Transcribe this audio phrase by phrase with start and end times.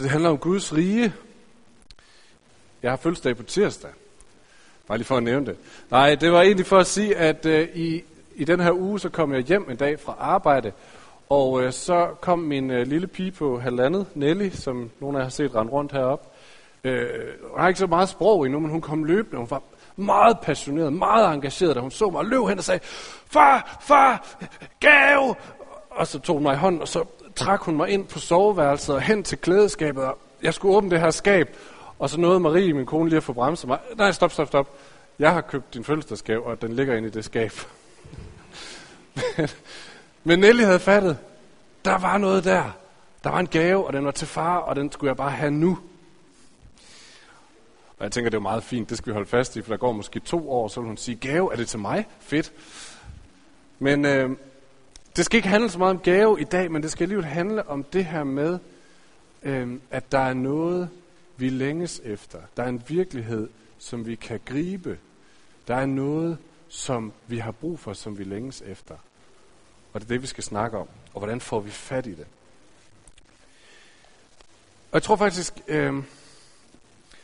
[0.00, 1.12] Så det handler om Guds rige.
[2.82, 3.90] Jeg har fødselsdag på tirsdag.
[4.88, 5.56] Bare lige for at nævne det.
[5.90, 8.02] Nej, det var egentlig for at sige, at øh, i,
[8.34, 10.72] i den her uge, så kom jeg hjem en dag fra arbejde,
[11.28, 15.24] og øh, så kom min øh, lille pige på halvandet, Nelly, som nogle af jer
[15.24, 16.28] har set rende rundt heroppe.
[16.84, 17.08] Øh,
[17.50, 19.36] hun har ikke så meget sprog endnu, men hun kom løbende.
[19.38, 19.62] Hun var
[19.96, 22.80] meget passioneret, meget engageret, da hun så mig og løb hen og sagde,
[23.26, 24.36] far, far,
[24.80, 25.34] gave!
[25.90, 27.04] Og så tog hun mig i hånden, og så
[27.36, 31.00] trak hun mig ind på soveværelset og hen til klædeskabet, og jeg skulle åbne det
[31.00, 31.56] her skab,
[31.98, 33.78] og så nåede Marie, min kone, lige at få bremset mig.
[33.96, 34.78] Nej, stop, stop, stop.
[35.18, 37.52] Jeg har købt din fødselsdagsgave, og den ligger inde i det skab.
[40.24, 41.18] Men Nelly havde fattet,
[41.84, 42.76] der var noget der.
[43.24, 45.50] Der var en gave, og den var til far, og den skulle jeg bare have
[45.50, 45.78] nu.
[47.98, 49.76] Og jeg tænker, det er meget fint, det skal vi holde fast i, for der
[49.76, 52.06] går måske to år, så vil hun sige, gave, er det til mig?
[52.20, 52.52] Fedt.
[53.78, 54.30] Men øh,
[55.20, 57.68] det skal ikke handle så meget om gave i dag, men det skal alligevel handle
[57.68, 58.58] om det her med,
[59.42, 60.88] øh, at der er noget,
[61.36, 62.38] vi længes efter.
[62.56, 63.48] Der er en virkelighed,
[63.78, 64.98] som vi kan gribe.
[65.68, 68.94] Der er noget, som vi har brug for, som vi længes efter.
[69.92, 70.88] Og det er det, vi skal snakke om.
[71.14, 72.26] Og hvordan får vi fat i det?
[74.90, 76.02] Og jeg tror faktisk, øh, jeg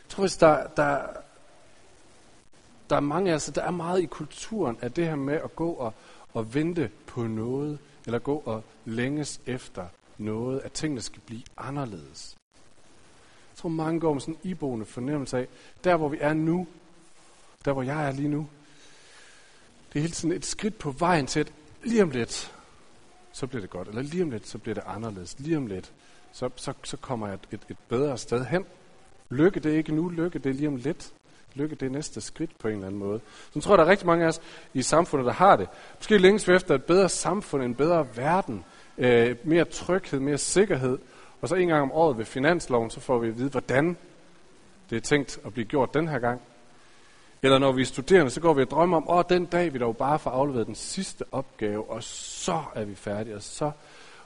[0.09, 1.01] tror faktisk, der, der,
[2.89, 5.71] der er mange altså, der er meget i kulturen af det her med at gå
[5.71, 5.93] og,
[6.33, 12.35] og vente på noget, eller gå og længes efter noget, at tingene skal blive anderledes.
[13.51, 15.47] Jeg tror, mange går med sådan en iboende fornemmelse af,
[15.83, 16.67] der hvor vi er nu,
[17.65, 18.47] der hvor jeg er lige nu,
[19.93, 22.53] det er helt tiden et skridt på vejen til, at lige om lidt,
[23.31, 23.87] så bliver det godt.
[23.87, 25.39] Eller lige om lidt, så bliver det anderledes.
[25.39, 25.93] Lige om lidt,
[26.31, 28.65] så, så, så kommer jeg et, et, et bedre sted hen.
[29.29, 31.13] Lykke det er ikke nu, lykke det er lige om lidt.
[31.57, 33.19] Lykke det er næste skridt på en eller anden måde.
[33.53, 34.41] Så tror jeg, der er rigtig mange af os
[34.73, 35.67] i samfundet, der har det.
[35.95, 38.65] Måske længes vi efter et bedre samfund, en bedre verden,
[38.97, 40.97] øh, mere tryghed, mere sikkerhed.
[41.41, 43.97] Og så en gang om året ved finansloven, så får vi at vide, hvordan
[44.89, 46.41] det er tænkt at blive gjort den her gang.
[47.41, 49.79] Eller når vi er studerende, så går vi og drømmer om, åh, den dag vi
[49.79, 53.71] dog bare får afleveret den sidste opgave, og så er vi færdige, og så...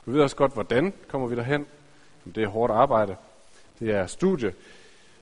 [0.05, 1.65] Vi ved også godt, hvordan kommer vi derhen.
[2.35, 3.15] Det er hårdt arbejde.
[3.79, 4.53] Det er studie.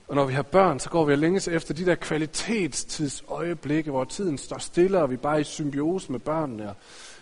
[0.10, 4.04] Og når vi har børn, så går vi og længes efter de der kvalitetstidsøjeblikke, hvor
[4.04, 6.76] tiden står stille, og vi er bare i symbiose med børnene, og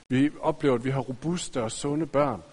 [0.10, 2.44] vi oplever, at vi har robuste og sunde børn.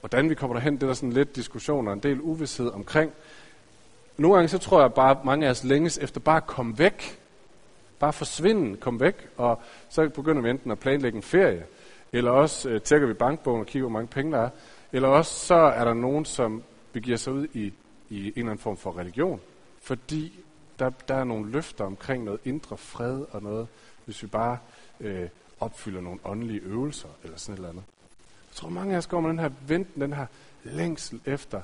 [0.00, 3.12] Hvordan vi kommer derhen, det er der sådan lidt diskussioner og en del uvidshed omkring.
[4.16, 6.78] Nogle gange så tror jeg bare, at mange af os længes efter bare at komme
[6.78, 7.20] væk.
[7.98, 11.64] Bare forsvinde, komme væk, og så begynder vi enten at planlægge en ferie,
[12.12, 14.50] eller også øh, tjekker vi bankbogen og kigger, hvor mange penge der er,
[14.92, 17.72] eller også så er der nogen, som begiver sig ud i,
[18.10, 19.40] i en eller anden form for religion,
[19.82, 20.40] fordi
[20.78, 23.68] der, der er nogle løfter omkring noget indre fred og noget,
[24.04, 24.58] hvis vi bare
[25.00, 25.28] øh,
[25.60, 27.84] opfylder nogle åndelige øvelser, eller sådan et eller andet.
[28.48, 30.26] Jeg tror, mange af os går med den her venten, den her
[30.64, 31.60] længsel efter.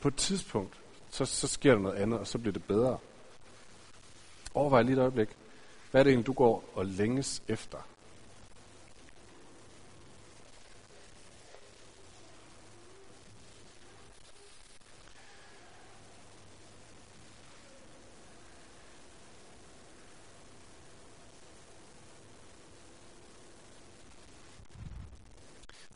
[0.00, 0.80] På et tidspunkt,
[1.10, 2.98] så, så sker der noget andet, og så bliver det bedre.
[4.54, 5.28] Overvej lige et øjeblik.
[5.90, 7.78] Hvad er det egentlig, du går og længes efter?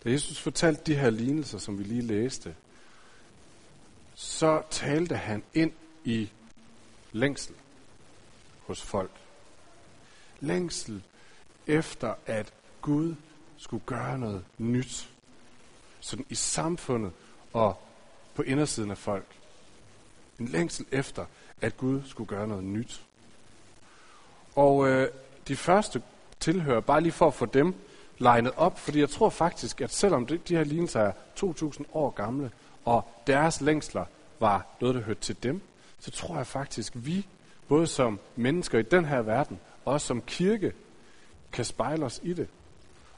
[0.09, 2.55] Da Jesus fortalte de her lignelser, som vi lige læste,
[4.15, 5.73] så talte han ind
[6.05, 6.31] i
[7.13, 7.55] længsel
[8.67, 9.11] hos folk.
[10.41, 11.03] Længsel
[11.67, 12.53] efter, at
[12.83, 13.15] Gud
[13.57, 15.11] skulle gøre noget nyt.
[16.01, 17.13] Sådan i samfundet
[17.53, 17.83] og
[18.35, 19.27] på indersiden af folk.
[20.39, 21.27] En længsel efter,
[21.61, 23.03] at Gud skulle gøre noget nyt.
[24.55, 25.09] Og øh,
[25.49, 26.03] de første
[26.41, 27.75] tilhører, bare lige for at få dem
[28.19, 32.11] legnet op, fordi jeg tror faktisk, at selvom de, de her lignelser er 2.000 år
[32.11, 32.51] gamle,
[32.85, 34.05] og deres længsler
[34.41, 35.61] var noget, der hørte til dem,
[36.01, 37.27] så tror jeg faktisk, at vi,
[37.69, 40.73] både som mennesker i den her verden, og også som kirke,
[41.53, 42.49] kan spejle os i det.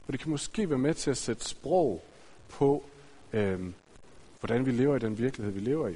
[0.07, 2.03] Og det kan måske være med til at sætte sprog
[2.49, 2.83] på,
[3.33, 3.59] øh,
[4.39, 5.95] hvordan vi lever i den virkelighed, vi lever i.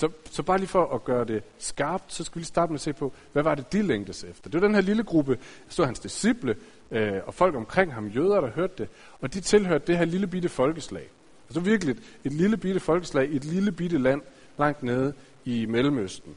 [0.00, 2.76] Så, så bare lige for at gøre det skarpt, så skal vi lige starte med
[2.76, 4.50] at se på, hvad var det, de længtes efter.
[4.50, 5.38] Det var den her lille gruppe,
[5.68, 6.56] så hans disciple
[6.90, 8.88] øh, og folk omkring ham, jøder, der hørte det,
[9.20, 11.08] og de tilhørte det her lille bitte folkeslag.
[11.48, 14.22] Altså virkelig et, et lille bitte folkeslag i et lille bitte land
[14.58, 15.12] langt nede
[15.44, 16.34] i Mellemøsten.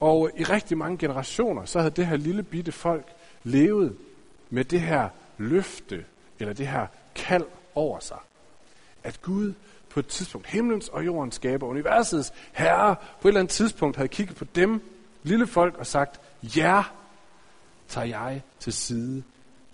[0.00, 3.06] Og i rigtig mange generationer, så havde det her lille bitte folk
[3.44, 3.96] levet
[4.50, 5.08] med det her
[5.38, 6.04] løfte,
[6.38, 7.44] eller det her kald
[7.74, 8.18] over sig.
[9.04, 9.52] At Gud
[9.92, 14.08] på et tidspunkt, himlens og jordens skaber, universets herre, på et eller andet tidspunkt havde
[14.08, 14.80] kigget på dem,
[15.22, 16.82] lille folk, og sagt, ja,
[17.88, 19.22] tager jeg til side.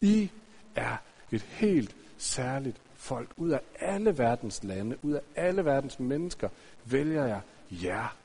[0.00, 0.31] I
[0.75, 0.97] er
[1.32, 6.49] et helt særligt folk, ud af alle verdens lande, ud af alle verdens mennesker,
[6.85, 8.17] vælger jeg jer.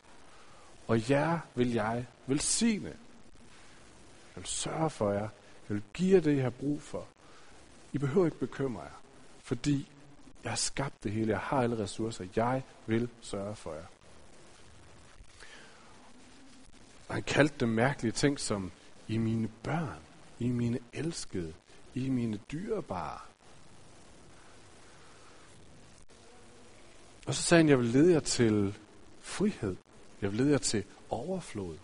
[0.88, 2.90] Og jer vil jeg velsigne.
[4.36, 5.30] Jeg vil sørge for jer.
[5.69, 7.06] Jeg vil give jer det, I har brug for.
[7.94, 9.00] I behøver ikke bekymre jer,
[9.44, 9.88] fordi
[10.44, 11.31] jeg har skabt det hele.
[11.31, 12.25] Jeg har alle ressourcer.
[12.36, 13.86] Jeg vil sørge for jer.
[17.07, 18.72] Og han kaldte det mærkelige ting som
[19.07, 20.00] i mine børn,
[20.40, 21.54] i mine elskede,
[21.94, 23.19] i mine dyrebare.
[27.28, 28.78] Og så sagde han, jeg vil lede jer til
[29.22, 29.75] frihed.
[30.22, 31.78] Jeg vil lede jer til overflod.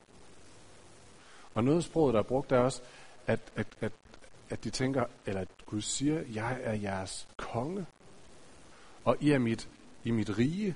[1.53, 2.81] Og noget af sproget, der er brugt, er også,
[3.27, 3.91] at, at, at,
[4.49, 7.85] at de tænker, eller at Gud siger, jeg er jeres konge,
[9.09, 9.69] og I er mit,
[10.03, 10.75] i mit rige.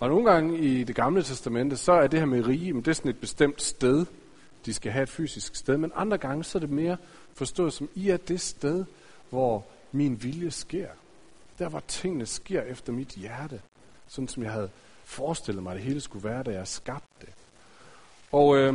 [0.00, 2.90] Og nogle gange i det gamle testamente, så er det her med rige, men det
[2.90, 4.06] er sådan et bestemt sted.
[4.66, 5.76] De skal have et fysisk sted.
[5.76, 6.96] Men andre gange, så er det mere
[7.34, 8.84] forstået som, I er det sted,
[9.30, 10.88] hvor min vilje sker.
[11.58, 13.60] Der, hvor tingene sker efter mit hjerte.
[14.06, 14.70] Sådan som jeg havde
[15.04, 17.34] forestillet mig, at det hele skulle være, da jeg skabte det.
[18.32, 18.74] Og øh,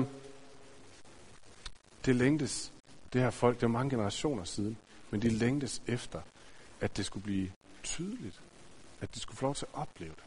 [2.06, 2.72] det længtes,
[3.14, 4.78] det her folk, det var mange generationer siden,
[5.12, 6.22] men de længtes efter,
[6.82, 7.50] at det skulle blive
[7.84, 8.42] tydeligt.
[9.02, 10.24] At de skulle få lov til at opleve det.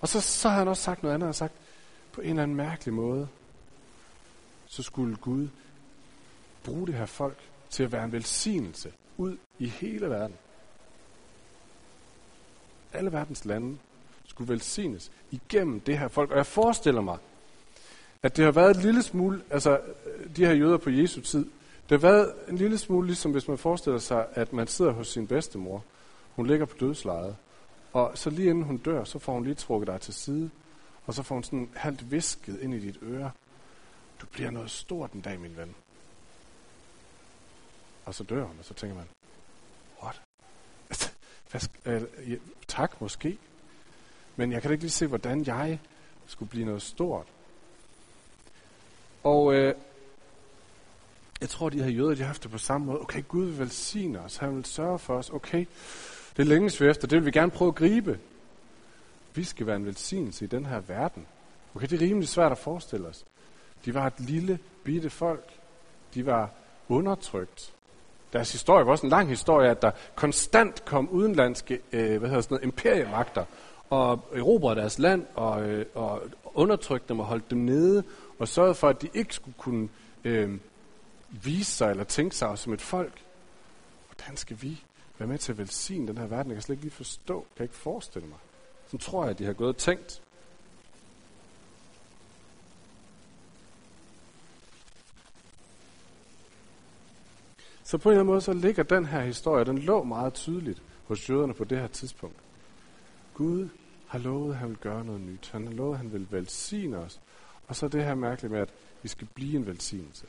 [0.00, 1.24] Og så, så har han også sagt noget andet.
[1.24, 1.54] Han har sagt,
[2.12, 3.28] på en eller anden mærkelig måde,
[4.66, 5.48] så skulle Gud
[6.64, 7.38] bruge det her folk
[7.70, 10.36] til at være en velsignelse ud i hele verden.
[12.92, 13.78] Alle verdens lande
[14.26, 16.30] skulle velsignes igennem det her folk.
[16.30, 17.18] Og jeg forestiller mig,
[18.22, 19.80] at det har været en lille smule, altså
[20.36, 21.44] de her jøder på Jesu tid,
[21.88, 25.08] det har været en lille smule ligesom hvis man forestiller sig, at man sidder hos
[25.08, 25.84] sin bedstemor.
[26.36, 27.36] Hun ligger på dødslejet.
[27.92, 30.50] Og så lige inden hun dør, så får hun lige trukket dig til side.
[31.06, 33.30] Og så får hun sådan halvt visket ind i dit øre.
[34.20, 35.74] Du bliver noget stort en dag, min ven.
[38.04, 39.06] Og så dør hun, og så tænker man,
[40.02, 40.22] what?
[40.90, 41.10] Altså,
[41.50, 42.36] hvad skal, øh, ja,
[42.68, 43.38] tak måske.
[44.36, 45.78] Men jeg kan ikke lige se, hvordan jeg
[46.26, 47.26] skulle blive noget stort.
[49.22, 49.74] Og øh,
[51.40, 53.00] jeg tror, de her jøder, de har haft det på samme måde.
[53.00, 54.36] Okay, Gud vil velsigne os.
[54.36, 55.30] Han vil sørge for os.
[55.30, 55.66] Okay,
[56.36, 57.08] det længes vi efter.
[57.08, 58.18] Det vil vi gerne prøve at gribe.
[59.34, 61.26] Vi skal være en velsignelse i den her verden.
[61.74, 63.24] Okay, det er rimelig svært at forestille os.
[63.84, 65.50] De var et lille, bitte folk.
[66.14, 66.50] De var
[66.88, 67.74] undertrykt.
[68.32, 72.42] Deres historie var også en lang historie, at der konstant kom udenlandske øh, hvad hedder
[72.42, 73.44] sådan noget, imperiemagter
[73.90, 76.22] og erobrede deres land og, øh, og
[76.54, 78.04] undertrykte dem og holdt dem nede
[78.38, 79.88] og sørgede for, at de ikke skulle kunne
[80.24, 80.58] øh,
[81.30, 83.12] vise sig eller tænke sig som et folk.
[84.08, 84.84] Hvordan skal vi
[85.18, 86.50] være med til at velsigne den her verden?
[86.50, 88.38] Jeg kan slet ikke lige forstå, kan jeg ikke forestille mig.
[88.90, 90.22] Så tror jeg, at de har gået og tænkt.
[97.84, 100.82] Så på en eller anden måde, så ligger den her historie, den lå meget tydeligt
[101.06, 102.36] hos jøderne på det her tidspunkt.
[103.34, 103.68] Gud
[104.06, 105.50] har lovet, at han vil gøre noget nyt.
[105.52, 107.20] Han har lovet, at han vil velsigne os.
[107.66, 108.72] Og så det her mærkeligt med, at
[109.02, 110.26] vi skal blive en velsignelse.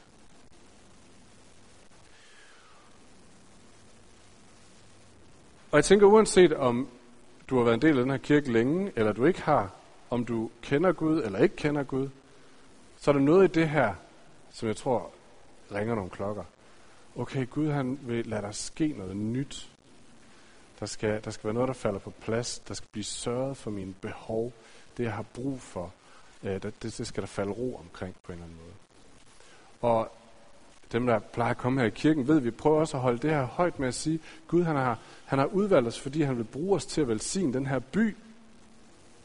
[5.76, 6.88] Og jeg tænker, uanset om
[7.50, 9.74] du har været en del af den her kirke længe, eller du ikke har,
[10.10, 12.10] om du kender Gud eller ikke kender Gud,
[12.98, 13.94] så er der noget i det her,
[14.52, 15.12] som jeg tror
[15.72, 16.44] ringer nogle klokker.
[17.16, 19.70] Okay, Gud han vil lade der ske noget nyt.
[20.80, 22.60] Der skal, der skal være noget, der falder på plads.
[22.60, 24.54] Der skal blive sørget for mine behov.
[24.98, 25.94] Det, jeg har brug for.
[26.44, 28.76] Øh, det, det skal der falde ro omkring på en eller anden måde.
[29.94, 30.12] Og
[30.96, 33.18] dem, der plejer at komme her i kirken, ved, at vi prøver også at holde
[33.18, 36.38] det her højt med at sige, Gud han har, han har udvalgt os, fordi han
[36.38, 38.18] vil bruge os til at velsigne den her by,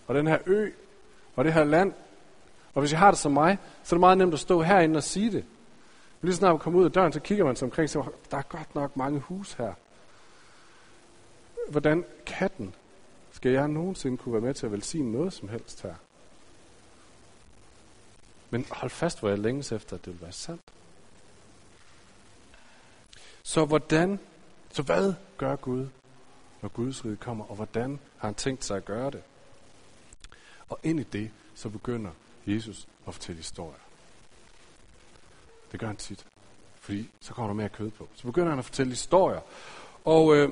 [0.06, 0.70] og den her ø,
[1.36, 1.92] og det her land.
[2.74, 4.96] Og hvis jeg har det som mig, så er det meget nemt at stå herinde
[4.96, 5.44] og sige det.
[6.20, 8.12] Men lige snart man kommer ud af døren, så kigger man sig omkring og siger,
[8.30, 9.72] der er godt nok mange hus her.
[11.68, 12.74] Hvordan katten
[13.32, 15.94] skal jeg nogensinde kunne være med til at velsigne noget som helst her?
[18.50, 20.62] Men hold fast, hvor jeg længes efter, at det vil være sandt.
[23.42, 24.18] Så hvordan,
[24.72, 25.86] så hvad gør Gud,
[26.62, 29.22] når Guds rige kommer, og hvordan har han tænkt sig at gøre det?
[30.68, 32.10] Og ind i det, så begynder
[32.46, 33.80] Jesus at fortælle historier.
[35.72, 36.26] Det gør han tit,
[36.80, 38.08] fordi så kommer der mere kød på.
[38.14, 39.40] Så begynder han at fortælle historier.
[40.04, 40.48] Og øh,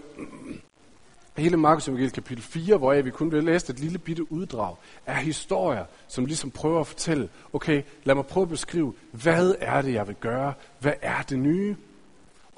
[1.36, 4.76] hele Markus Evangeliet kapitel 4, hvor vi kun vil læse et lille bitte uddrag,
[5.06, 9.82] er historier, som ligesom prøver at fortælle, okay, lad mig prøve at beskrive, hvad er
[9.82, 10.54] det, jeg vil gøre?
[10.78, 11.76] Hvad er det nye?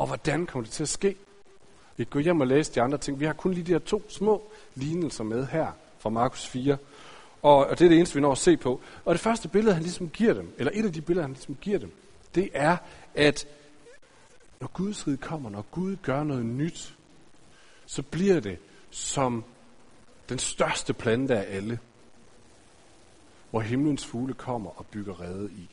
[0.00, 1.16] Og hvordan kommer det til at ske?
[1.97, 3.21] Vi kan gå hjem og læse de andre ting.
[3.21, 4.42] Vi har kun lige de her to små
[4.75, 6.76] lignelser med her fra Markus 4.
[7.42, 8.80] Og, og det er det eneste, vi når at se på.
[9.04, 11.57] Og det første billede, han ligesom giver dem, eller et af de billeder, han ligesom
[11.61, 11.92] giver dem,
[12.35, 12.76] det er,
[13.14, 13.47] at
[14.61, 16.95] når Guds rige kommer, når Gud gør noget nyt,
[17.87, 18.59] så bliver det
[18.90, 19.45] som
[20.28, 21.78] den største plante af alle,
[23.50, 25.69] hvor himlens fugle kommer og bygger rede i.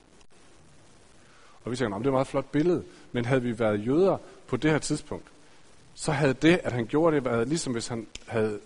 [1.67, 4.57] Og vi tænker, det er et meget flot billede, men havde vi været jøder på
[4.57, 5.25] det her tidspunkt,
[5.93, 8.59] så havde det, at han gjorde det, været ligesom hvis han havde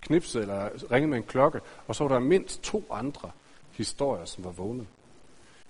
[0.00, 3.30] knipset eller ringet med en klokke, og så var der mindst to andre
[3.72, 4.86] historier, som var vågnet.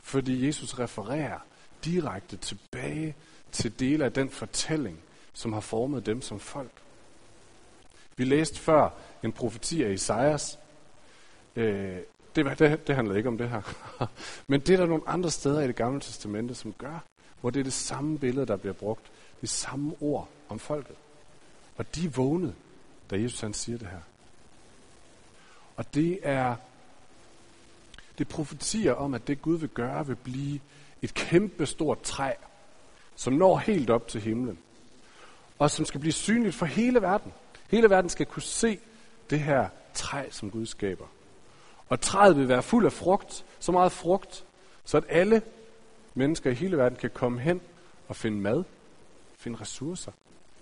[0.00, 1.38] Fordi Jesus refererer
[1.84, 3.14] direkte tilbage
[3.52, 4.98] til dele af den fortælling,
[5.32, 6.72] som har formet dem som folk.
[8.16, 8.90] Vi læste før
[9.22, 10.58] en profeti af Isaias.
[11.56, 11.98] Øh,
[12.44, 13.62] det, det, det handler ikke om det her.
[14.48, 17.04] Men det er der nogle andre steder i det gamle testamente, som gør,
[17.40, 19.10] hvor det er det samme billede, der bliver brugt.
[19.40, 20.96] Det samme ord om folket.
[21.76, 22.54] Og de er vågnet,
[23.10, 24.00] da Jesus han siger det her.
[25.76, 26.56] Og det er,
[28.18, 30.60] det profetier om, at det Gud vil gøre, vil blive
[31.02, 32.32] et kæmpe stort træ,
[33.16, 34.58] som når helt op til himlen.
[35.58, 37.32] Og som skal blive synligt for hele verden.
[37.70, 38.78] Hele verden skal kunne se
[39.30, 41.06] det her træ, som Gud skaber.
[41.88, 44.44] Og træet vil være fuld af frugt, så meget frugt,
[44.84, 45.42] så at alle
[46.14, 47.60] mennesker i hele verden kan komme hen
[48.08, 48.64] og finde mad,
[49.36, 50.12] finde ressourcer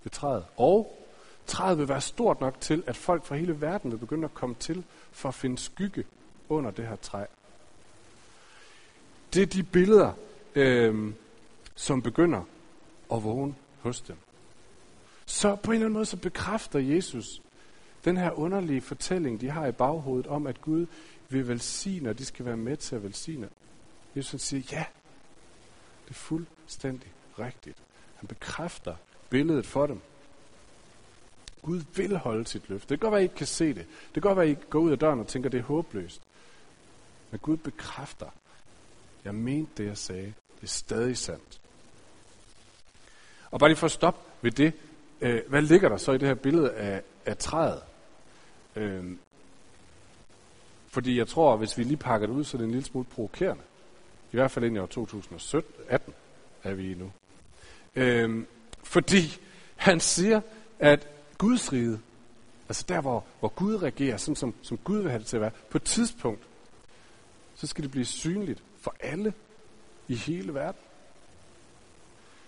[0.05, 0.45] ved træet.
[0.57, 0.99] Og
[1.47, 4.55] træet vil være stort nok til, at folk fra hele verden vil begynde at komme
[4.59, 6.05] til for at finde skygge
[6.49, 7.25] under det her træ.
[9.35, 10.13] Det er de billeder,
[10.55, 11.13] øh,
[11.75, 12.43] som begynder
[13.13, 14.17] at vågne hos dem.
[15.27, 17.43] Så på en eller anden måde så bekræfter Jesus
[18.07, 20.87] den her underlige fortælling, de har i baghovedet om, at Gud
[21.29, 23.49] vil velsigne, og de skal være med til at velsigne.
[24.17, 24.85] Jesus siger, ja,
[26.05, 27.79] det er fuldstændig rigtigt.
[28.17, 28.95] Han bekræfter
[29.31, 30.01] billedet for dem.
[31.63, 32.89] Gud vil holde sit løfte.
[32.89, 33.87] Det kan godt være, at I ikke kan se det.
[33.87, 35.63] Det kan godt være, at I går ud af døren og tænker, at det er
[35.63, 36.23] håbløst.
[37.31, 38.31] Men Gud bekræfter,
[39.25, 40.35] jeg mente det, jeg sagde.
[40.57, 41.61] Det er stadig sandt.
[43.51, 44.73] Og bare lige for at stoppe ved det,
[45.21, 47.83] øh, hvad ligger der så i det her billede af, af træet?
[48.77, 49.19] Øhm,
[50.89, 53.07] fordi jeg tror, hvis vi lige pakker det ud, så er det en lille smule
[53.07, 53.63] provokerende.
[54.33, 56.15] I hvert fald ind i år 2017, 18
[56.63, 57.13] er vi i nu.
[57.97, 58.45] Øh,
[58.83, 59.23] fordi
[59.77, 60.41] han siger,
[60.79, 62.01] at Guds rige,
[62.69, 65.41] altså der, hvor, hvor Gud regerer, sådan som, som Gud vil have det til at
[65.41, 66.43] være, på et tidspunkt,
[67.55, 69.35] så skal det blive synligt for alle
[70.09, 70.81] i hele verden.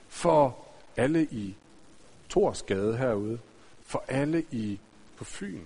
[0.09, 0.67] For
[0.97, 1.55] alle i
[2.29, 3.39] Torsgade herude,
[3.83, 4.81] for alle i
[5.17, 5.65] på Fyn,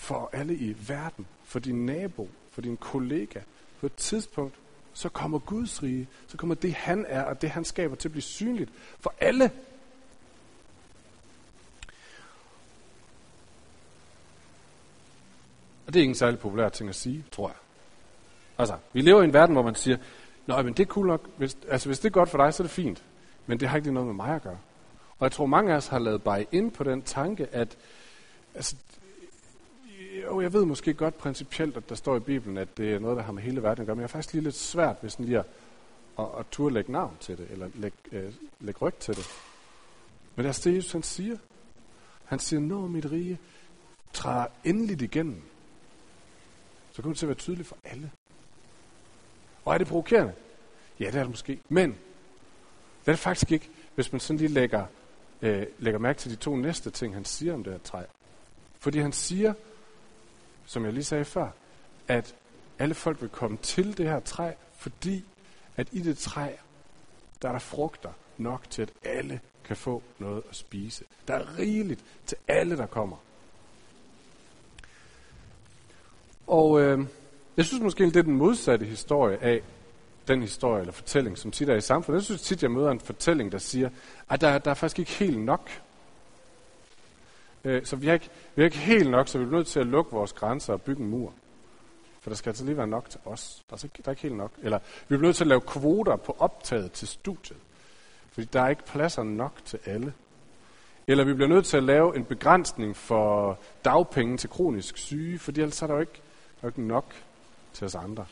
[0.00, 3.40] for alle i verden, for din nabo, for din kollega.
[3.80, 4.54] På et tidspunkt,
[4.92, 8.12] så kommer Guds rige, så kommer det, han er, og det, han skaber, til at
[8.12, 9.50] blive synligt for alle.
[15.86, 17.56] Og det er ikke en særlig populær ting at sige, tror jeg.
[18.58, 19.96] Altså, vi lever i en verden, hvor man siger,
[20.46, 21.28] Nå, men det er cool nok.
[21.36, 23.02] Hvis, altså, hvis det er godt for dig, så er det fint.
[23.46, 24.58] Men det har ikke noget med mig at gøre.
[25.18, 27.76] Og jeg tror, mange af os har lavet bare ind på den tanke, at
[28.54, 28.76] altså,
[30.30, 33.16] jo, jeg ved måske godt principielt, at der står i Bibelen, at det er noget,
[33.16, 35.10] der har med hele verden at gøre, men jeg er faktisk lige lidt svært ved
[35.10, 35.46] sådan lige at,
[36.18, 39.26] at, at turde lægge navn til det, eller lægge, øh, lægge ryg til det.
[40.36, 41.36] Men det er det, Jesus han siger.
[42.24, 43.38] Han siger, når mit rige
[44.12, 45.42] træder endeligt igennem,
[46.92, 48.10] så kommer det til at være tydeligt for alle.
[49.64, 50.32] Og er det provokerende?
[51.00, 51.60] Ja, det er det måske.
[51.68, 51.90] Men
[53.00, 54.86] det er det faktisk ikke, hvis man sådan lige lægger,
[55.42, 58.02] øh, lægger mærke til de to næste ting, han siger om det her træ.
[58.78, 59.54] Fordi han siger,
[60.70, 61.48] som jeg lige sagde før,
[62.08, 62.34] at
[62.78, 65.24] alle folk vil komme til det her træ, fordi
[65.76, 66.48] at i det træ,
[67.42, 71.04] der er der frugter nok til, at alle kan få noget at spise.
[71.28, 73.16] Der er rigeligt til alle, der kommer.
[76.46, 77.06] Og øh,
[77.56, 79.60] jeg synes måske, det er den modsatte historie af
[80.28, 82.18] den historie eller fortælling, som tit er i samfundet.
[82.18, 83.90] Jeg synes tit, jeg møder en fortælling, der siger,
[84.28, 85.70] at der, der er faktisk ikke helt nok.
[87.64, 89.80] Øh, så vi har, ikke, vi har ikke helt nok, så vi er nødt til
[89.80, 91.32] at lukke vores grænser og bygge en mur.
[92.20, 93.64] For der skal altså lige være nok til os.
[93.70, 94.52] Der er, ikke, der er ikke helt nok.
[94.62, 97.58] Eller vi er nødt til at lave kvoter på optaget til studiet.
[98.32, 100.12] Fordi der er ikke pladser nok til alle.
[101.06, 105.60] Eller vi bliver nødt til at lave en begrænsning for dagpenge til kronisk syge, fordi
[105.60, 106.22] ellers er der jo ikke,
[106.60, 107.14] der er ikke nok
[107.72, 108.26] til os andre.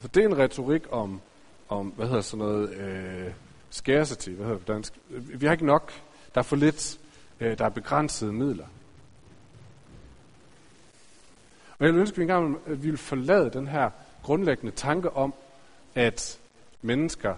[0.00, 1.20] Så det er en retorik om,
[1.68, 3.32] om hvad hedder sådan noget, øh,
[3.70, 4.92] scarcity, hvad hedder det på dansk?
[5.08, 5.92] Vi har ikke nok,
[6.34, 6.98] der er for lidt,
[7.40, 8.66] øh, der er begrænsede midler.
[11.78, 13.90] Og jeg vil ønske, at vi engang at vi vil forlade den her
[14.22, 15.34] grundlæggende tanke om,
[15.94, 16.38] at
[16.82, 17.34] mennesker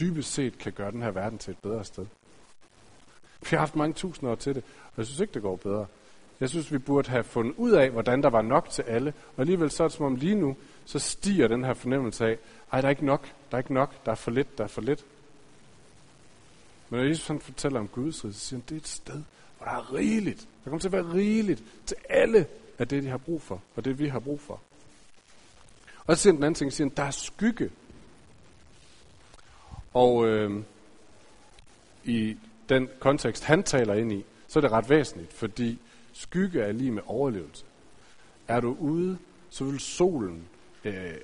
[0.00, 2.06] dybest set kan gøre den her verden til et bedre sted.
[3.40, 5.86] Vi har haft mange tusind år til det, og jeg synes ikke, det går bedre.
[6.40, 9.14] Jeg synes, vi burde have fundet ud af, hvordan der var nok til alle.
[9.36, 12.38] Og alligevel så er det som om lige nu, så stiger den her fornemmelse af,
[12.72, 14.68] ej, der er ikke nok, der er ikke nok, der er for lidt, der er
[14.68, 15.04] for lidt.
[16.90, 19.22] Men når Jesus han fortæller om Guds rige, så siger han, det er et sted,
[19.58, 20.40] hvor der er rigeligt.
[20.40, 22.46] Der kommer til at være rigeligt til alle
[22.78, 24.60] af det, de har brug for, og det vi har brug for.
[26.06, 27.70] Og så siger han den anden ting, siger han, der er skygge.
[29.94, 30.62] Og øh,
[32.04, 32.36] i
[32.68, 35.78] den kontekst, han taler ind i, så er det ret væsentligt, fordi
[36.12, 37.64] skygge er lige med overlevelse.
[38.48, 39.18] Er du ude,
[39.50, 40.48] så vil solen
[40.84, 41.14] øh,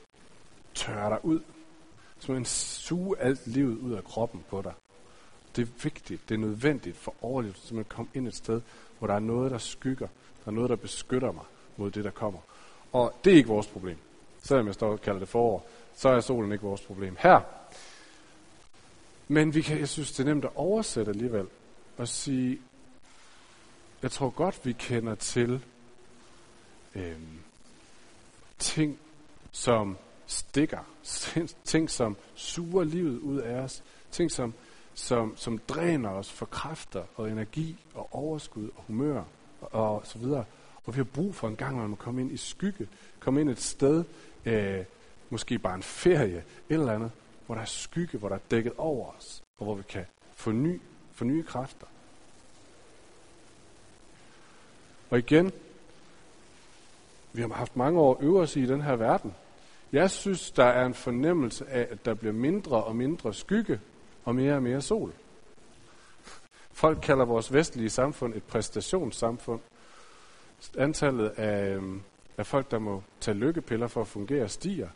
[0.75, 1.41] tørre dig ud.
[2.19, 4.73] Så man suge alt livet ud af kroppen på dig.
[5.57, 8.61] Det er vigtigt, det er nødvendigt for overlevelse, at man kommer ind et sted,
[8.99, 10.09] hvor der er noget, der skygger.
[10.45, 11.45] Der er noget, der beskytter mig
[11.77, 12.41] mod det, der kommer.
[12.93, 13.97] Og det er ikke vores problem.
[14.43, 17.17] Selvom jeg står og kalder det forår, så er solen ikke vores problem.
[17.19, 17.41] Her.
[19.29, 21.47] Men vi kan, jeg synes, det er nemt at oversætte alligevel.
[21.97, 22.59] Og sige,
[24.03, 25.65] jeg tror godt, vi kender til
[26.95, 27.39] øhm,
[28.59, 28.99] ting,
[29.53, 29.97] som
[30.27, 30.79] stikker.
[31.65, 33.83] Ting, som suger livet ud af os.
[34.11, 34.55] Ting, som,
[34.97, 39.23] som, som dræner os for kræfter og energi og overskud og humør
[39.61, 40.45] og, og så videre.
[40.85, 42.89] Og vi har brug for en gang, hvor man komme ind i skygge,
[43.21, 44.05] komme ind et sted,
[44.45, 44.85] øh,
[45.31, 47.11] måske bare en ferie, et eller andet,
[47.47, 50.81] hvor der er skygge, hvor der er dækket over os, og hvor vi kan forny,
[51.23, 51.87] nye kræfter.
[55.11, 55.53] Og igen,
[57.33, 59.35] vi har haft mange år øvelse i den her verden.
[59.93, 63.81] Jeg synes, der er en fornemmelse af, at der bliver mindre og mindre skygge
[64.27, 65.13] og mere og mere sol.
[66.73, 69.61] Folk kalder vores vestlige samfund et præstationssamfund.
[70.79, 72.03] Antallet af, øhm,
[72.39, 74.89] af folk, der må tage lykkepiller for at fungere, stiger.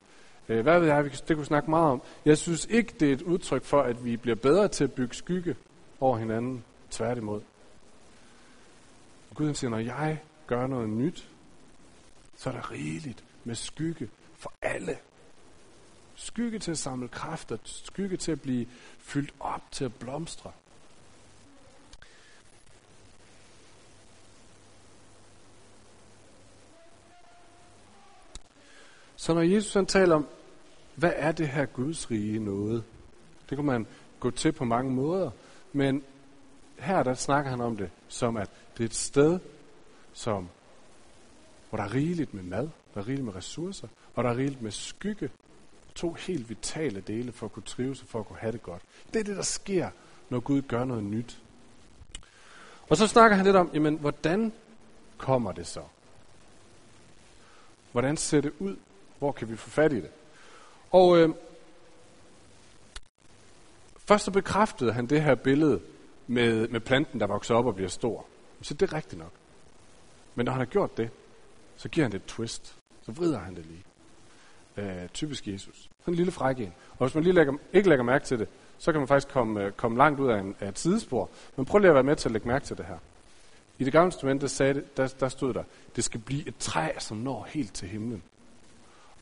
[0.49, 2.03] Øh, hvad ved jeg, det kunne snakke meget om.
[2.25, 5.15] Jeg synes ikke, det er et udtryk for, at vi bliver bedre til at bygge
[5.15, 5.57] skygge
[6.01, 6.65] over hinanden.
[6.91, 7.41] Tværtimod.
[9.35, 11.29] Gud siger, når jeg gør noget nyt,
[12.37, 14.97] så er der rigeligt med skygge for alle.
[16.21, 18.67] Skygge til at samle kræfter, skygge til at blive
[18.99, 20.53] fyldt op, til at blomstre.
[29.17, 30.27] Så når Jesus han taler om,
[30.95, 32.85] hvad er det her Guds rige noget?
[33.51, 33.87] Det kan man
[34.21, 35.31] gå til på mange måder,
[35.73, 36.03] men
[36.79, 39.39] her der snakker han om det som, at det er et sted,
[40.13, 40.49] som,
[41.69, 44.63] hvor der er rigeligt med mad, der er rigeligt med ressourcer, og der er rigeligt
[44.63, 45.31] med skygge.
[46.01, 48.83] To helt vitale dele for at kunne trives og for at kunne have det godt.
[49.13, 49.91] Det er det, der sker,
[50.29, 51.43] når Gud gør noget nyt.
[52.89, 54.53] Og så snakker han lidt om, jamen, hvordan
[55.19, 55.83] kommer det så?
[57.93, 58.77] Hvordan ser det ud?
[59.19, 60.11] Hvor kan vi få fat i det?
[60.91, 61.31] Og øh,
[63.97, 65.81] først så bekræftede han det her billede
[66.27, 68.27] med, med planten, der vokser op og bliver stor.
[68.63, 69.33] Så det er rigtigt nok.
[70.35, 71.11] Men når han har gjort det,
[71.77, 72.77] så giver han det et twist.
[73.03, 73.85] Så vrider han det lige.
[74.77, 75.91] Øh, typisk Jesus.
[76.01, 76.73] Sådan en lille fræk en.
[76.91, 79.65] Og hvis man lige lægger, ikke lægger mærke til det, så kan man faktisk komme,
[79.65, 81.31] øh, komme langt ud af, en, af et sidespor.
[81.57, 82.99] Men prøv lige at være med til at lægge mærke til det her.
[83.79, 85.63] I det gamle testament, der, sagde det, der, der stod der,
[85.97, 88.23] det skal blive et træ, som når helt til himlen.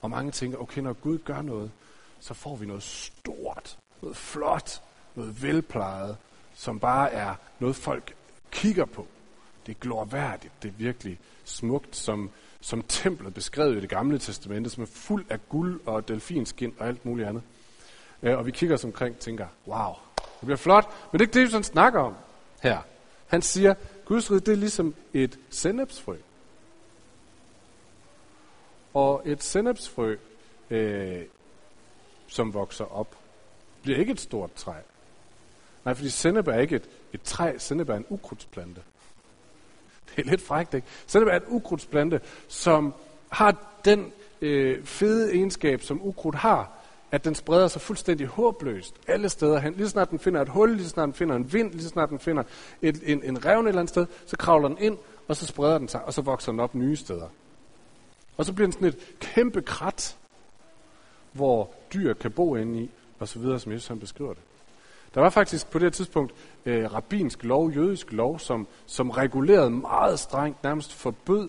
[0.02, 1.70] Og mange tænker, okay, når Gud gør noget,
[2.20, 4.82] så får vi noget stort, noget flot,
[5.14, 6.16] noget velplejet,
[6.54, 8.14] som bare er noget, folk
[8.50, 9.06] kigger på.
[9.66, 12.30] Det er glorværdigt, det er virkelig smukt, som,
[12.60, 16.88] som templet beskrevet i det gamle testamente, som er fuld af guld og delfinskin og
[16.88, 17.42] alt muligt andet.
[18.22, 21.28] Øh, og vi kigger os omkring og tænker, wow, det bliver flot, men det er
[21.28, 22.14] ikke det, han snakker om
[22.62, 22.78] her.
[23.26, 26.16] Han siger, Guds rige, det er ligesom et sennepsfrø.
[28.94, 30.16] Og et sennepsfrø,
[30.70, 31.22] øh,
[32.26, 33.16] som vokser op,
[33.82, 34.72] bliver ikke et stort træ.
[35.84, 38.80] Nej, fordi sennep er ikke et, et træ, sennep er en ukrudtsplante.
[40.16, 40.86] Det er lidt frækt, ikke?
[41.12, 42.94] det er en ukrudtsplante, som
[43.28, 46.78] har den øh, fede egenskab, som ukrudt har,
[47.10, 49.74] at den spreder sig fuldstændig håbløst alle steder hen.
[49.74, 52.18] Lige snart den finder et hul, lige snart den finder en vind, lige snart den
[52.18, 52.42] finder
[52.82, 55.78] et, en, en revne et eller andet sted, så kravler den ind, og så spreder
[55.78, 57.28] den sig, og så vokser den op nye steder.
[58.36, 60.16] Og så bliver den sådan et kæmpe krat,
[61.32, 64.42] hvor dyr kan bo inde i, og så videre, som Jesus han beskriver det.
[65.14, 66.34] Der var faktisk på det tidspunkt
[66.66, 71.48] øh, rabbinsk lov, jødisk lov, som, som regulerede meget strengt, nærmest forbød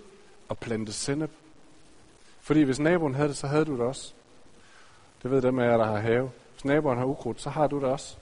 [0.50, 1.32] at plante sennep.
[2.42, 4.14] Fordi hvis naboen havde det, så havde du det også.
[5.24, 6.32] Det ved dem af jer, der har have.
[6.54, 8.16] Hvis naboen har ukrudt, så har du det også.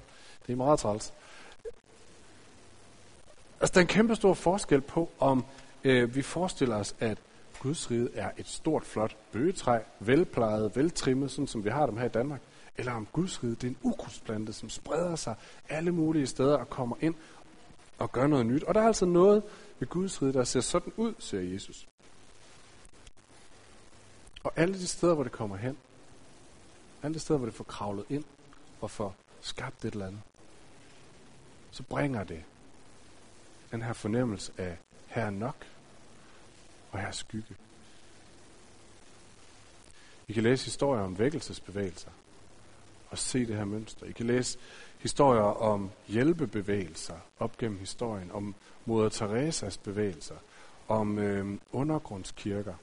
[0.47, 1.13] Det er meget træls.
[3.61, 5.45] Altså, der er en kæmpe stor forskel på, om
[5.83, 7.17] øh, vi forestiller os, at
[7.59, 12.05] Guds rige er et stort, flot bøgetræ, velplejet, veltrimmet, sådan som vi har dem her
[12.05, 12.41] i Danmark,
[12.77, 15.35] eller om Guds rige det er en ukrudtsplante, som spreder sig
[15.69, 17.15] alle mulige steder og kommer ind
[17.97, 18.63] og gør noget nyt.
[18.63, 19.43] Og der er altså noget
[19.79, 21.87] ved Guds rige, der ser sådan ud, siger Jesus.
[24.43, 25.77] Og alle de steder, hvor det kommer hen,
[27.03, 28.23] alle de steder, hvor det får kravlet ind
[28.81, 30.21] og får skabt et eller andet,
[31.71, 32.43] så bringer det
[33.71, 35.65] den her fornemmelse af, her er nok,
[36.91, 37.55] og her er skygge.
[40.27, 42.11] Vi kan læse historier om vækkelsesbevægelser
[43.11, 44.05] at se det her mønster.
[44.05, 44.57] I kan læse
[44.99, 50.35] historier om hjælpebevægelser op gennem historien, om Moder Teresas bevægelser,
[50.87, 52.73] om øh, undergrundskirker.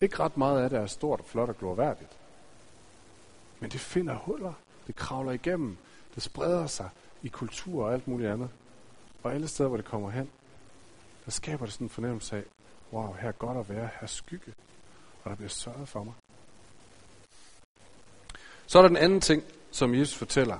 [0.00, 2.18] Ikke ret meget af det er stort og flot og glorværdigt.
[3.60, 4.52] Men det finder huller.
[4.86, 5.76] Det kravler igennem.
[6.14, 6.88] Det spreder sig
[7.22, 8.48] i kultur og alt muligt andet.
[9.22, 10.30] Og alle steder, hvor det kommer hen,
[11.24, 12.44] der skaber det sådan en fornemmelse af,
[12.92, 14.52] wow, her er godt at være, her er skygge,
[15.24, 16.14] og der bliver sørget for mig.
[18.70, 20.58] Så er der den anden ting, som Jesus fortæller,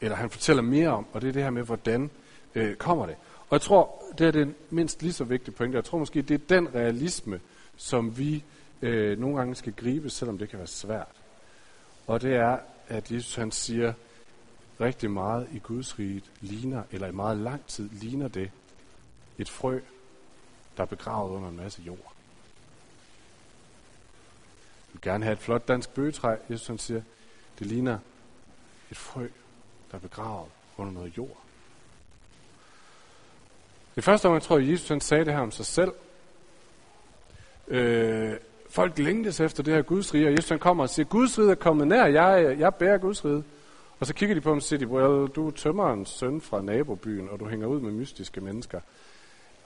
[0.00, 2.10] eller han fortæller mere om, og det er det her med, hvordan
[2.54, 3.16] øh, kommer det.
[3.40, 5.76] Og jeg tror, det er det mindst lige så vigtige pointe.
[5.76, 7.40] Jeg tror måske, det er den realisme,
[7.76, 8.44] som vi
[8.82, 11.08] øh, nogle gange skal gribe, selvom det kan være svært.
[12.06, 13.92] Og det er, at Jesus han siger,
[14.80, 18.50] rigtig meget i Guds rige ligner, eller i meget lang tid ligner det,
[19.38, 19.80] et frø,
[20.76, 22.12] der er begravet under en masse jord.
[24.86, 26.36] Jeg vil gerne have et flot dansk bøgetræ.
[26.50, 27.02] Jesus han siger,
[27.58, 27.98] det ligner
[28.90, 29.28] et frø,
[29.90, 31.36] der er begravet under noget jord.
[33.94, 35.92] Det første gang, jeg tror, at Jesus han sagde det her om sig selv.
[37.68, 38.32] Øh,
[38.70, 41.50] folk længtes efter det her Guds rige, og Jesus han kommer og siger, Guds rige
[41.50, 43.44] er kommet nær, jeg, jeg bærer Guds rige.
[44.00, 47.28] Og så kigger de på ham og siger, well, du er tømmerens søn fra nabobyen,
[47.28, 48.80] og du hænger ud med mystiske mennesker.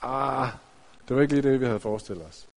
[0.03, 0.49] Ah,
[1.09, 2.49] det var ikke lige det, vi havde forestillet os.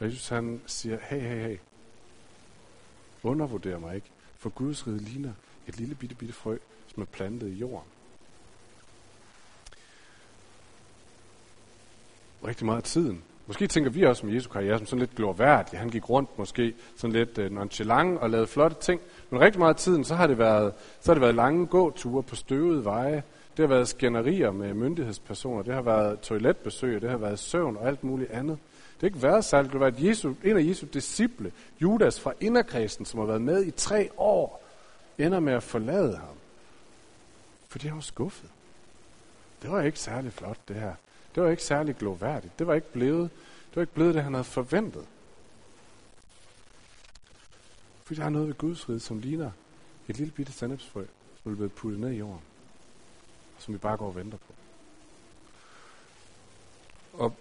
[0.00, 1.56] Og Jesus han siger, hey, hey, hey,
[3.26, 5.32] undervurder mig ikke, for Guds rige ligner
[5.68, 6.56] et lille bitte, bitte frø,
[6.94, 7.88] som er plantet i jorden.
[12.44, 13.22] Rigtig meget af tiden.
[13.46, 15.78] Måske tænker vi også om Jesu karriere som sådan lidt glorværdig.
[15.78, 19.00] Han gik rundt måske sådan lidt uh, nonchalant og lavede flotte ting.
[19.30, 22.22] Men rigtig meget af tiden, så har det været, så har det været lange gåture
[22.22, 23.22] på støvede veje.
[23.56, 25.62] Det har været skænderier med myndighedspersoner.
[25.62, 27.02] Det har været toiletbesøg.
[27.02, 28.58] Det har været søvn og alt muligt andet.
[28.96, 29.72] Det har ikke været særligt.
[29.72, 33.64] Det har været Jesu, en af Jesu disciple, Judas fra inderkredsen, som har været med
[33.64, 34.64] i tre år,
[35.18, 36.34] ender med at forlade ham.
[37.68, 38.50] For det har skuffet.
[39.62, 40.94] Det var ikke særlig flot, det her.
[41.34, 42.58] Det var ikke særlig gloværdigt.
[42.58, 43.30] Det var ikke blevet
[43.68, 45.06] det, var ikke blevet det han havde forventet.
[48.04, 49.50] Fordi der er noget ved Guds rige, som ligner
[50.08, 51.04] et lille bitte sandhedsfrø,
[51.42, 52.40] som er blevet puttet ned i jorden,
[53.58, 54.54] som vi bare går og venter på.
[57.12, 57.34] Og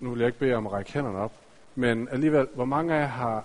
[0.00, 1.32] nu vil jeg ikke bede om at række hænderne op,
[1.74, 3.44] men alligevel, hvor mange af jer har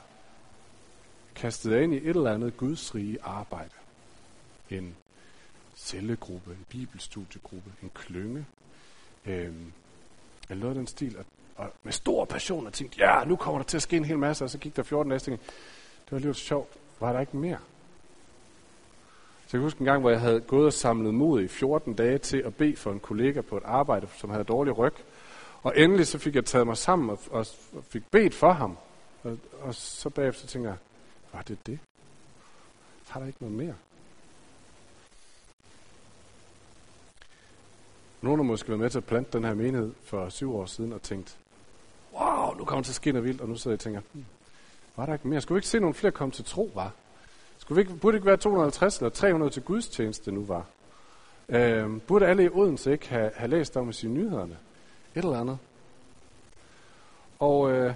[1.36, 3.74] kastet ind i et eller andet gudsrige arbejde?
[4.70, 4.96] En
[5.76, 8.46] cellegruppe, en bibelstudiegruppe, en klynge,
[9.26, 9.54] øh,
[10.50, 13.60] eller noget af den stil, og, og med stor passion og tænkte, ja, nu kommer
[13.60, 15.46] der til at ske en hel masse, og så gik der 14 dage, og tænkte,
[16.06, 17.60] det var lidt sjovt, var der ikke mere?
[19.48, 21.94] Så jeg kan huske en gang, hvor jeg havde gået og samlet mod i 14
[21.94, 24.94] dage til at bede for en kollega på et arbejde, som havde dårlig ryg.
[25.63, 27.45] Og endelig så fik jeg taget mig sammen og, og,
[27.76, 28.78] og fik bedt for ham.
[29.24, 30.78] Og, og så bagefter tænker jeg,
[31.34, 31.80] var det det?
[33.08, 33.76] Har der ikke noget mere?
[38.21, 40.93] Nogle har måske været med til at plante den her menighed for syv år siden
[40.93, 41.38] og tænkt,
[42.13, 44.02] wow, nu kommer det til at ske noget vildt, og nu sidder jeg og tænker,
[44.13, 44.26] hmm,
[44.95, 45.41] var der ikke mere?
[45.41, 46.91] Skulle vi ikke se nogle flere komme til tro, var?
[47.58, 50.65] Skulle vi ikke, burde det ikke være 250 eller 300 til gudstjeneste nu, var?
[51.50, 54.58] Øhm, burde alle i Odense ikke have, have læst om i sine nyhederne?
[55.15, 55.58] Et eller andet.
[57.39, 57.93] Og øh,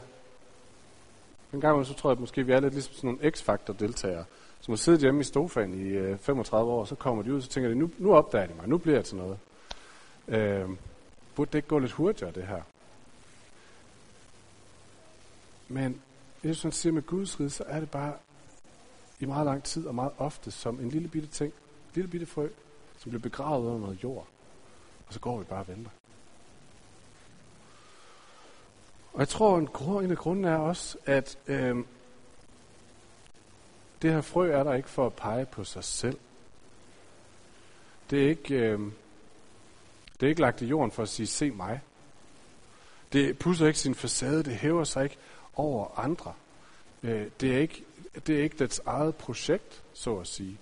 [1.54, 4.26] en gang så tror jeg, at måske vi er lidt ligesom sådan nogle X-Factor-deltagere,
[4.62, 7.38] som har siddet hjemme i sofaen i øh, 35 år, og så kommer de ud,
[7.38, 9.38] og så tænker de, nu, nu opdager de mig, nu bliver jeg til noget.
[10.28, 10.70] Øh,
[11.36, 12.62] burde det ikke gå lidt hurtigere, det her?
[15.68, 16.02] Men
[16.44, 18.14] Jesus han siger med Guds rige, så er det bare
[19.20, 22.26] i meget lang tid og meget ofte som en lille bitte ting, en lille bitte
[22.26, 22.48] frø,
[22.98, 24.28] som bliver begravet under noget jord.
[25.08, 25.92] Og så går vi bare og venter.
[29.16, 31.76] Og jeg tror, en, en af grunden er også, at øh,
[34.02, 36.18] det her frø er der ikke for at pege på sig selv.
[38.10, 38.80] Det er ikke, øh,
[40.20, 41.82] det er ikke lagt i jorden for at sige, se mig.
[43.14, 45.18] Det pusser ikke sin facade, det hæver sig ikke
[45.56, 46.34] over andre.
[47.04, 47.84] Øh, det, er ikke,
[48.28, 50.58] det er ikke dets eget projekt, så at sige.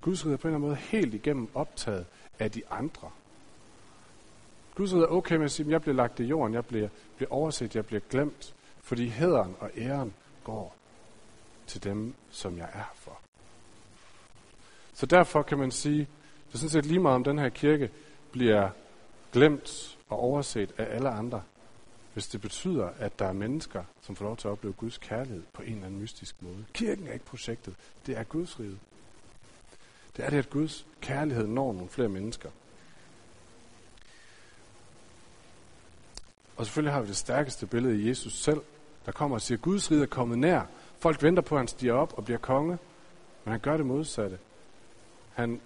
[0.00, 2.06] Guds rige er på en eller anden måde helt igennem optaget
[2.38, 3.10] af de andre.
[4.74, 7.30] Guds er okay med at sige, at jeg bliver lagt i jorden, jeg bliver, bliver
[7.32, 10.76] overset, jeg bliver glemt, fordi hederen og æren går
[11.66, 13.18] til dem, som jeg er for.
[14.94, 17.90] Så derfor kan man sige, det er sådan set lige meget om den her kirke
[18.32, 18.70] bliver
[19.32, 21.42] glemt og overset af alle andre,
[22.12, 25.42] hvis det betyder, at der er mennesker, som får lov til at opleve Guds kærlighed
[25.52, 26.64] på en eller anden mystisk måde.
[26.72, 27.74] Kirken er ikke projektet,
[28.06, 28.78] det er Guds rige.
[30.16, 32.50] Det er det, at Guds kærlighed når nogle flere mennesker.
[36.62, 38.60] Og selvfølgelig har vi det stærkeste billede i Jesus selv,
[39.06, 40.62] der kommer og siger, Guds rige er kommet nær.
[40.98, 42.78] Folk venter på, at han stiger op og bliver konge,
[43.44, 44.38] men han gør det modsatte.
[45.34, 45.60] Han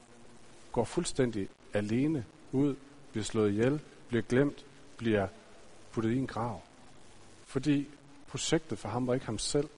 [0.73, 2.77] går fuldstændig alene ud,
[3.13, 5.29] bliver slået ihjel, bliver glemt, bliver
[5.93, 6.61] puttet i en grav.
[7.47, 7.89] Fordi
[8.29, 9.69] projektet for ham var ikke ham selv.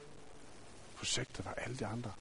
[0.96, 2.12] Projektet var alle de andre.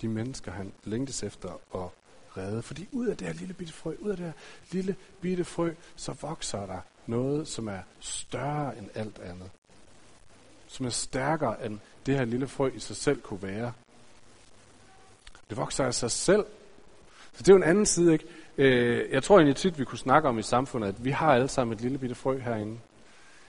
[0.00, 1.88] De mennesker, han længtes efter at
[2.36, 2.62] redde.
[2.62, 4.32] Fordi ud af det her lille bitte frø, ud af det her
[4.70, 9.50] lille bitte frø, så vokser der noget, som er større end alt andet.
[10.68, 13.72] Som er stærkere end det her lille frø i sig selv kunne være.
[15.50, 16.44] Det vokser af sig selv.
[17.32, 18.24] Så det er jo en anden side, ikke?
[18.58, 21.48] Øh, jeg tror egentlig tit, vi kunne snakke om i samfundet, at vi har alle
[21.48, 22.72] sammen et lille bitte frø herinde.
[22.72, 22.78] Vi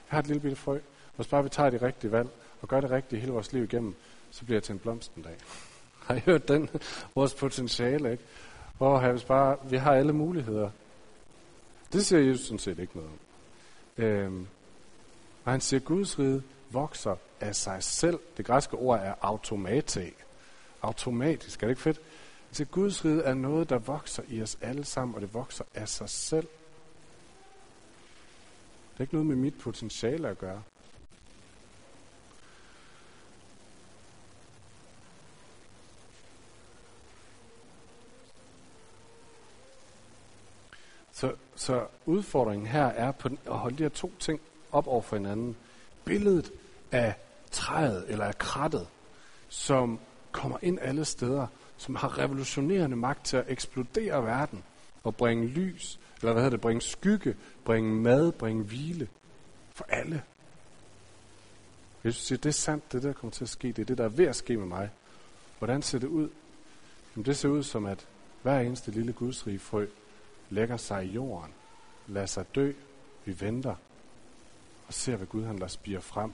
[0.07, 0.79] har et lille bitte frø.
[1.15, 2.29] Hvis bare vi tager det rigtige valg
[2.61, 3.95] og gør det rigtige hele vores liv igennem,
[4.31, 5.35] så bliver jeg til en blomst en dag.
[6.05, 6.69] Har I hørt den?
[7.15, 8.23] Vores potentiale, ikke?
[8.79, 10.69] Og hvis bare, vi har alle muligheder.
[11.93, 13.17] Det siger Jesus sådan set ikke noget om.
[13.97, 14.47] Øhm,
[15.45, 18.19] og han siger, at Guds rige vokser af sig selv.
[18.37, 20.11] Det græske ord er automate.
[20.81, 22.01] Automatisk, er det ikke fedt?
[22.51, 25.89] Så Guds rige er noget, der vokser i os alle sammen, og det vokser af
[25.89, 26.47] sig selv.
[28.91, 30.61] Det er ikke noget med mit potentiale at gøre.
[41.63, 45.15] Så, udfordringen her er på den, at holde de her to ting op over for
[45.15, 45.55] hinanden.
[46.05, 46.51] Billedet
[46.91, 47.15] af
[47.51, 48.87] træet eller af krattet,
[49.49, 49.99] som
[50.31, 51.47] kommer ind alle steder,
[51.77, 54.63] som har revolutionerende magt til at eksplodere verden
[55.03, 59.07] og bringe lys, eller hvad hedder det, bringe skygge, bringe mad, bringe hvile
[59.73, 60.23] for alle.
[62.05, 64.03] Jesus siger, det er sandt, det der kommer til at ske, det er det, der
[64.03, 64.89] er ved at ske med mig.
[65.57, 66.29] Hvordan ser det ud?
[67.15, 68.07] Jamen, det ser ud som, at
[68.41, 69.87] hver eneste lille gudsrige frø
[70.49, 71.51] lægger sig i jorden,
[72.07, 72.71] lader sig dø,
[73.25, 73.75] vi venter
[74.87, 76.33] og ser, hvad Gud han lader spire frem.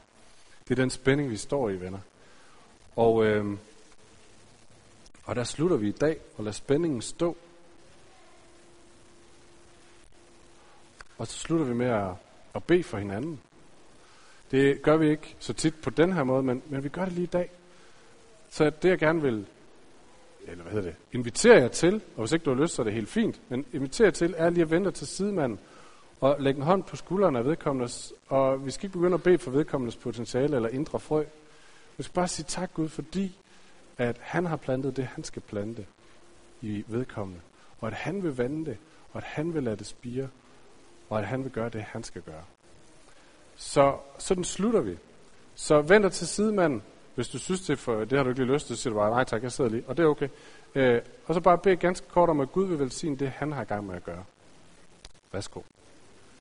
[0.63, 1.99] Det er den spænding, vi står i, venner.
[2.95, 3.57] Og, øh,
[5.23, 7.37] og der slutter vi i dag og lader spændingen stå.
[11.17, 12.11] Og så slutter vi med at,
[12.55, 13.39] at bede for hinanden.
[14.51, 17.13] Det gør vi ikke så tit på den her måde, men, men vi gør det
[17.13, 17.49] lige i dag.
[18.49, 19.47] Så det jeg gerne vil
[20.51, 22.83] eller hvad hedder det, inviterer jeg til, og hvis ikke du har lyst, så er
[22.83, 25.59] det helt fint, men inviterer til, er lige at vente til sidemanden,
[26.21, 29.37] og lægge en hånd på skulderen af vedkommendes, og vi skal ikke begynde at bede
[29.37, 31.23] for vedkommendes potentiale eller indre frø.
[31.97, 33.37] Vi skal bare sige tak Gud, fordi
[33.97, 35.85] at han har plantet det, han skal plante
[36.61, 37.41] i vedkommende,
[37.79, 38.77] og at han vil vande det,
[39.11, 40.27] og at han vil lade det spire,
[41.09, 42.43] og at han vil gøre det, han skal gøre.
[43.55, 44.97] Så sådan slutter vi.
[45.55, 46.83] Så venter til sidemanden,
[47.19, 48.99] hvis du synes, det, for, det har du ikke lige lyst til, så siger du
[48.99, 50.27] bare, nej tak, jeg sidder lige, og det er okay.
[50.75, 53.61] Øh, og så bare bede ganske kort om, at Gud vil velsigne det, han har
[53.61, 54.23] i gang med at gøre.
[55.31, 55.61] Værsgo.